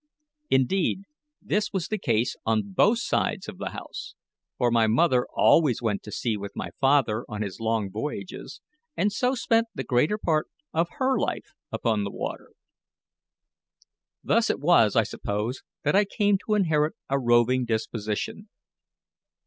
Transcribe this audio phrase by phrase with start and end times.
[0.49, 1.03] Indeed,
[1.43, 4.15] this was the case on both sides of the house;
[4.57, 8.61] for my mother always went to sea with my father on his long voyages,
[8.97, 12.49] and so spent the greater part of her life upon the water.
[14.23, 18.49] Thus it was, I suppose, that I came to inherit a roving disposition.